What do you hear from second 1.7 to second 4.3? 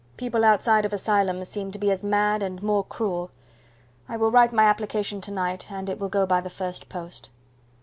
to be as mad and more cruel. I